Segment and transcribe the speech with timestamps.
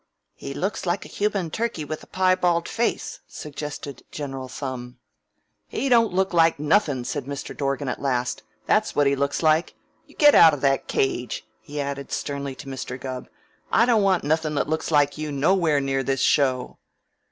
[0.33, 4.97] "He looks like a human turkey with a piebald face," suggested General Thumb.
[5.67, 7.55] "He don't look like nothin'!" said Mr.
[7.55, 8.41] Dorgan at last.
[8.65, 9.75] "That's what he looks like.
[10.07, 12.99] You get out of that cage!" he added sternly to Mr.
[12.99, 13.27] Gubb.
[13.71, 16.79] "I don't want nothin' that looks like you nowhere near this show."